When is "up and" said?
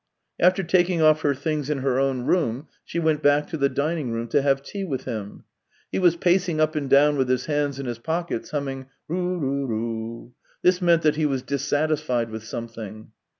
6.59-6.89